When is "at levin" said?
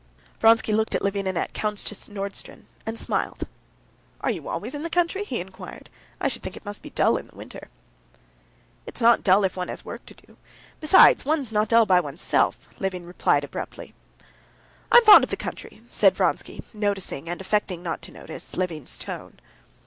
0.95-1.27